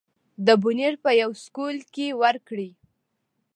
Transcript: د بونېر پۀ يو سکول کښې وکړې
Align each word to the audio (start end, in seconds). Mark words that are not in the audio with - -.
د 0.45 0.47
بونېر 0.61 0.93
پۀ 1.03 1.11
يو 1.21 1.31
سکول 1.43 1.77
کښې 1.93 2.07
وکړې 2.21 2.69